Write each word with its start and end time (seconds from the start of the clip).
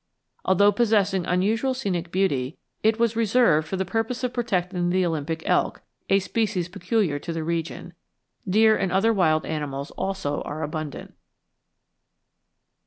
Although 0.43 0.71
possessing 0.71 1.27
unusual 1.27 1.75
scenic 1.75 2.11
beauty, 2.11 2.57
it 2.81 2.97
was 2.99 3.15
reserved 3.15 3.67
for 3.67 3.75
the 3.77 3.85
purpose 3.85 4.23
of 4.23 4.33
protecting 4.33 4.89
the 4.89 5.05
Olympic 5.05 5.47
elk, 5.47 5.83
a 6.09 6.17
species 6.17 6.67
peculiar 6.67 7.19
to 7.19 7.31
the 7.31 7.43
region. 7.43 7.93
Deer 8.49 8.75
and 8.75 8.91
other 8.91 9.13
wild 9.13 9.45
animals 9.45 9.91
also 9.91 10.41
are 10.41 10.63
abundant. 10.63 11.13